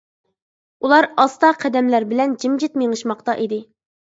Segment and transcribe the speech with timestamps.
[0.87, 3.63] ئۇلار ئاستا قەدەملەر بىلەن جىمجىت مېڭىشماقتا ئىدى.